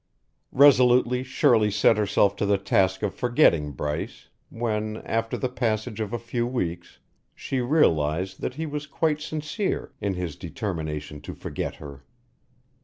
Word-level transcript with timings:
Resolutely 0.55 1.21
Shirley 1.21 1.69
set 1.69 1.95
herself 1.95 2.35
to 2.37 2.45
the 2.47 2.57
task 2.57 3.03
of 3.03 3.13
forgetting 3.13 3.71
Bryce 3.73 4.29
when, 4.49 4.97
after 5.05 5.37
the 5.37 5.47
passage 5.47 5.99
of 5.99 6.11
a 6.11 6.17
few 6.17 6.47
weeks, 6.47 6.97
she 7.35 7.59
realized 7.61 8.41
that 8.41 8.55
he 8.55 8.65
was 8.65 8.87
quite 8.87 9.21
sincere 9.21 9.93
in 10.01 10.15
his 10.15 10.35
determination 10.35 11.21
to 11.21 11.35
forget 11.35 11.75
her. 11.75 12.03